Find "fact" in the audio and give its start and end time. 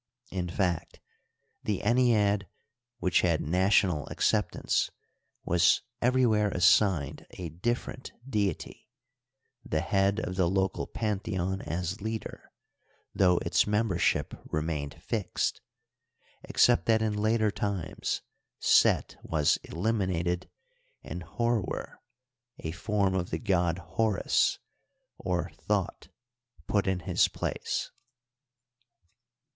0.49-0.99